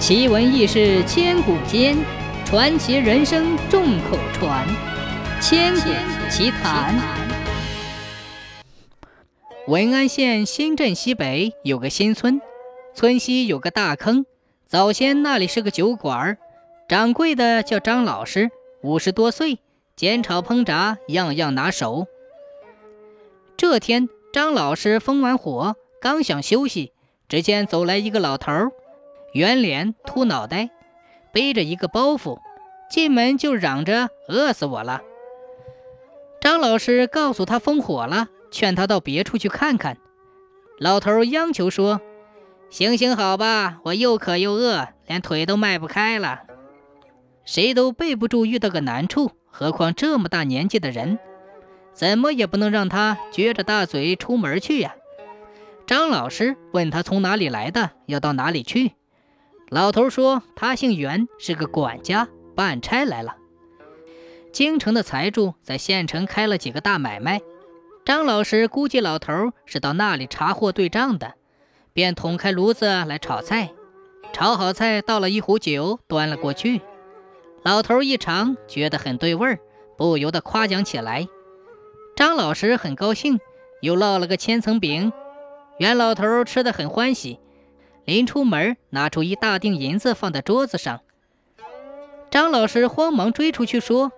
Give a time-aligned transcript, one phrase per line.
[0.00, 1.94] 奇闻异事千古间，
[2.46, 4.66] 传奇人生众口传。
[5.42, 5.90] 千古
[6.30, 6.98] 奇谈。
[9.66, 12.40] 文安县新镇西北有个新村，
[12.94, 14.24] 村西有个大坑。
[14.66, 16.38] 早先那里是个酒馆，
[16.88, 18.50] 掌柜的叫张老师，
[18.82, 19.58] 五十多岁，
[19.96, 22.06] 煎炒烹炸样样拿手。
[23.54, 26.92] 这天，张老师封完火，刚想休息，
[27.28, 28.72] 只见走来一个老头儿。
[29.32, 30.70] 圆脸秃脑袋，
[31.32, 32.40] 背着一个包袱，
[32.90, 35.02] 进门就嚷着饿死我了。
[36.40, 39.98] 张老师告诉他封火了，劝他到别处去看看。
[40.78, 42.00] 老头央求说
[42.70, 46.40] ：“行行好吧，我又渴又饿，连腿都迈不开了。
[47.44, 51.18] 谁都备不住遇到个难处，何况这么大年纪的人，
[51.92, 54.94] 怎么也不能让他撅着大嘴出门去呀。”
[55.86, 58.92] 张老师问他从哪里来的，要到哪里去。
[59.70, 63.36] 老头说：“他姓袁，是个管家，办差来了。
[64.52, 67.40] 京城的财主在县城开了几个大买卖，
[68.04, 71.34] 张老师估计老头是到那里查货对账的，
[71.92, 73.70] 便捅开炉子来炒菜。
[74.32, 76.80] 炒好菜，倒了一壶酒，端了过去。
[77.62, 79.60] 老头一尝，觉得很对味儿，
[79.96, 81.28] 不由得夸奖起来。
[82.16, 83.38] 张老师很高兴，
[83.82, 85.12] 又烙了个千层饼，
[85.78, 87.38] 袁老头吃得很欢喜。”
[88.04, 91.00] 临出门，拿出一大锭银子放在桌子上。
[92.30, 94.12] 张老师慌忙追出去说：“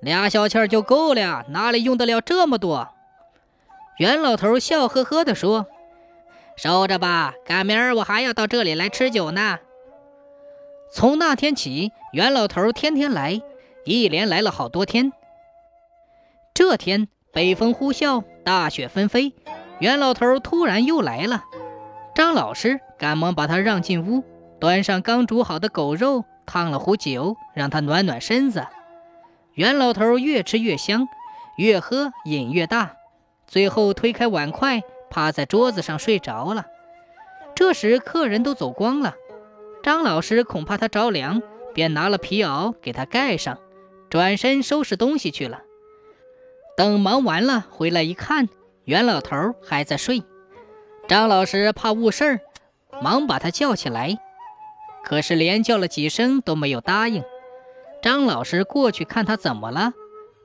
[0.00, 2.88] 俩小钱就够了，哪里用得了这么多？”
[3.98, 5.66] 袁老头笑呵呵地说
[6.56, 9.58] ：“收着吧，赶明儿我还要到这里来吃酒呢。”
[10.92, 13.40] 从那天起，袁老头天天来，
[13.84, 15.12] 一连来了好多天。
[16.52, 19.32] 这天北风呼啸，大雪纷飞，
[19.78, 21.44] 袁老头突然又来了。
[22.20, 24.22] 张老师赶忙把他让进屋，
[24.60, 28.66] 端上刚煮好的狗肉，烫了壶酒，让他暖暖身子。
[29.54, 31.08] 袁老头越吃越香，
[31.56, 32.96] 越喝瘾越大，
[33.46, 36.66] 最后推开碗筷，趴在桌子上睡着了。
[37.54, 39.14] 这时客人都走光了，
[39.82, 41.40] 张老师恐怕他着凉，
[41.72, 43.56] 便拿了皮袄给他盖上，
[44.10, 45.62] 转身收拾东西去了。
[46.76, 48.50] 等忙完了回来一看，
[48.84, 50.22] 袁老头还在睡。
[51.10, 52.40] 张老师怕误事儿，
[53.02, 54.16] 忙把他叫起来，
[55.02, 57.24] 可是连叫了几声都没有答应。
[58.00, 59.92] 张老师过去看他怎么了，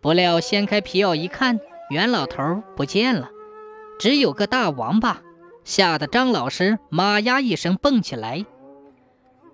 [0.00, 3.28] 不料掀开皮袄一看，袁老头不见了，
[3.98, 5.20] 只有个大王八，
[5.62, 8.46] 吓得张老师“妈呀”一声蹦起来。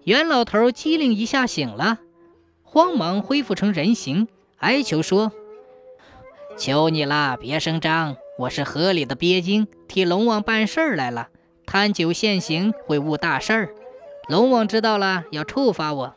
[0.04, 1.98] 袁老头机灵一下醒了，
[2.62, 5.32] 慌忙恢复成人形，哀求说
[6.56, 11.28] ：“求你了，别声张。”我是河里的鳖精，替龙王办事儿来了。
[11.66, 13.75] 贪酒现行会误大事儿，
[14.26, 16.15] 龙王知道了要处罚我。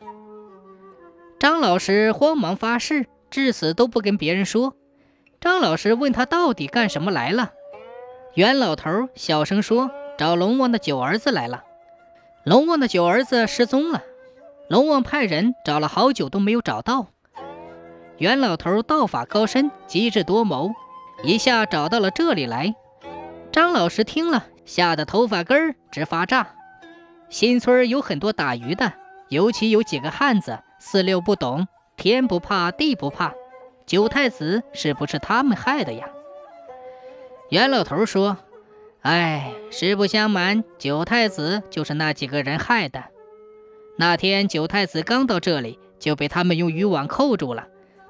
[1.38, 4.74] 张老师慌忙发誓，至死都不跟别人说。
[5.40, 7.52] 张老师问他到底干什么来了，
[8.34, 11.64] 袁老头小声说：“找龙王的九儿子来了。
[12.44, 14.02] 龙王的九儿子失踪了，
[14.70, 17.08] 龙王派人找了好久都没有找到。
[18.16, 20.72] 袁老头道法高深，机智多谋。”
[21.22, 22.74] 一下找到了这里来，
[23.50, 26.48] 张老师听了，吓得头发根儿直发炸。
[27.30, 28.92] 新村有很多打鱼的，
[29.28, 31.66] 尤其有几个汉子，四六不懂，
[31.96, 33.32] 天不怕地不怕。
[33.86, 36.08] 九太子是不是他们害的呀？
[37.50, 38.36] 袁老头说
[39.02, 43.04] ：“哎，实不相瞒，九太子就是那几个人害的。
[43.96, 47.68] 那天九太子刚到这里，就被他们用渔网扣住了。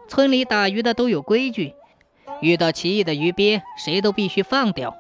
[0.08, 1.74] 村里打鱼的都有规矩。”
[2.40, 4.96] 遇到奇异的鱼鳖，谁都必须放掉。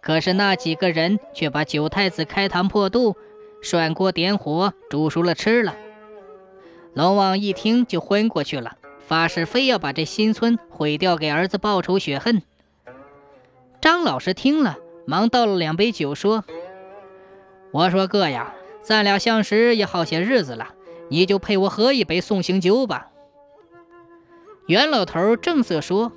[0.00, 3.16] 可是那几个人却把九太子开膛破肚，
[3.60, 5.74] 涮锅点火煮熟了吃了。
[6.94, 12.42] 龙王一听就昏过去了，发誓非要把这新村毁掉，给儿子报仇雪恨。
[13.80, 16.44] 张老师听了，忙倒了两杯酒，说
[17.72, 20.68] ：“我说哥呀，咱俩相识也好些日子了，
[21.08, 23.08] 你就陪我喝一杯送行酒吧。”
[24.66, 26.12] 袁老头正色说。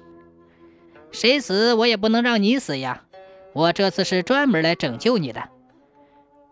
[1.12, 3.04] 谁死我也不能让你死呀！
[3.54, 5.50] 我这次是专门来拯救你的。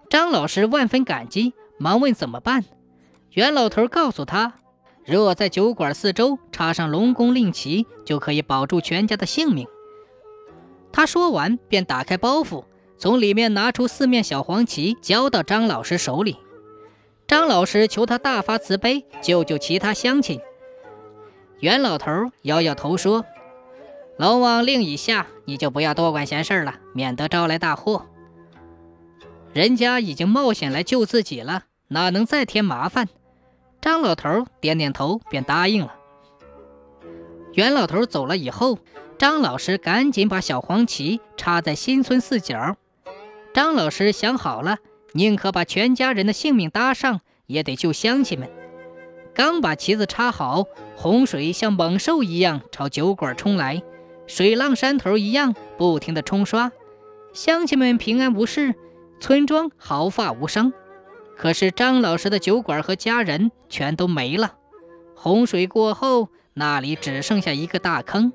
[0.10, 2.66] 张老师万分感激，忙问怎么办。
[3.32, 4.56] 袁老头告诉他，
[5.06, 9.66] 若在酒馆四周插上龙宫令旗，就可以保住全家的性命。
[10.92, 12.66] 他说完，便打开包袱，
[12.98, 16.38] 从里面拿出四面小黄旗，交到张老师手里。
[17.28, 20.42] 张老师求他大发慈悲，救救其他乡亲。
[21.60, 22.12] 袁老头
[22.42, 23.24] 摇摇头说。
[24.20, 28.06] 龙王令已下，你就不要多管闲事了，免得招来大祸。
[29.54, 33.08] 人家已经冒险来救自己了，哪能再添麻烦？
[33.80, 35.96] 张老头点点头，便答应了。
[37.54, 38.80] 袁老头走了以后，
[39.18, 42.76] 张老师赶紧把小黄旗插在新村四角。
[43.54, 44.80] 张老师想好了，
[45.14, 48.50] 宁可把全家人的性命搭上，也得救乡亲们。
[49.34, 50.66] 刚把旗子插好，
[50.98, 53.82] 洪水像猛兽一样朝酒馆冲来，
[54.30, 56.72] 水浪山头一样不停地冲刷。
[57.34, 58.76] 乡亲们平安无事，
[59.20, 60.72] 村庄毫发无伤。
[61.36, 64.54] 可是张老师的酒馆和家人全都没了。
[65.16, 68.32] 洪水过后，那里只剩下一个大坑。